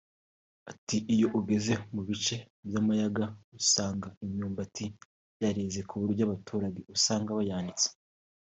Ati"Iyo 0.71 1.27
ugeze 1.39 1.73
mu 1.93 2.01
bice 2.07 2.35
by’amayaga 2.67 3.25
usanga 3.59 4.07
imyumbati 4.25 4.85
yareze 5.41 5.79
ku 5.89 5.95
buryo 6.01 6.21
abaturage 6.27 6.79
usanga 6.95 7.31
bayanitse 7.39 7.87